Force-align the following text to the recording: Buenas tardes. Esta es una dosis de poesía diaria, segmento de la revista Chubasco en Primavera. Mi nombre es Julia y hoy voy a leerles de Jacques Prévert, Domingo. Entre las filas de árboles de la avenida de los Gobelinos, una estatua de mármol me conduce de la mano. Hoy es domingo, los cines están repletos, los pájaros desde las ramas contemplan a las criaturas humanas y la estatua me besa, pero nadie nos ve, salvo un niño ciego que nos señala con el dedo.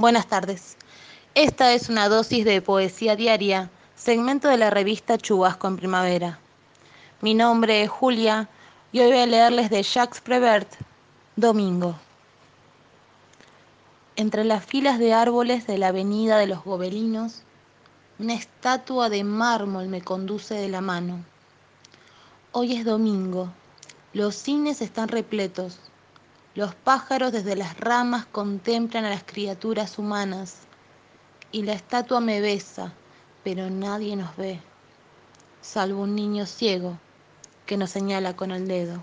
Buenas 0.00 0.28
tardes. 0.28 0.78
Esta 1.34 1.74
es 1.74 1.90
una 1.90 2.08
dosis 2.08 2.46
de 2.46 2.62
poesía 2.62 3.16
diaria, 3.16 3.68
segmento 3.96 4.48
de 4.48 4.56
la 4.56 4.70
revista 4.70 5.18
Chubasco 5.18 5.68
en 5.68 5.76
Primavera. 5.76 6.38
Mi 7.20 7.34
nombre 7.34 7.82
es 7.82 7.90
Julia 7.90 8.48
y 8.92 9.00
hoy 9.00 9.08
voy 9.08 9.18
a 9.18 9.26
leerles 9.26 9.68
de 9.68 9.82
Jacques 9.82 10.22
Prévert, 10.22 10.72
Domingo. 11.36 11.96
Entre 14.16 14.42
las 14.44 14.64
filas 14.64 14.98
de 14.98 15.12
árboles 15.12 15.66
de 15.66 15.76
la 15.76 15.88
avenida 15.88 16.38
de 16.38 16.46
los 16.46 16.64
Gobelinos, 16.64 17.42
una 18.18 18.32
estatua 18.32 19.10
de 19.10 19.22
mármol 19.22 19.88
me 19.88 20.00
conduce 20.00 20.54
de 20.54 20.70
la 20.70 20.80
mano. 20.80 21.22
Hoy 22.52 22.72
es 22.72 22.86
domingo, 22.86 23.50
los 24.14 24.34
cines 24.34 24.80
están 24.80 25.08
repletos, 25.08 25.78
los 26.54 26.74
pájaros 26.74 27.32
desde 27.32 27.54
las 27.54 27.78
ramas 27.78 28.26
contemplan 28.26 29.04
a 29.04 29.10
las 29.10 29.22
criaturas 29.22 29.98
humanas 29.98 30.56
y 31.52 31.62
la 31.62 31.72
estatua 31.72 32.20
me 32.20 32.40
besa, 32.40 32.92
pero 33.44 33.70
nadie 33.70 34.16
nos 34.16 34.36
ve, 34.36 34.60
salvo 35.60 36.02
un 36.02 36.14
niño 36.14 36.46
ciego 36.46 36.98
que 37.66 37.76
nos 37.76 37.90
señala 37.90 38.34
con 38.34 38.50
el 38.50 38.66
dedo. 38.66 39.02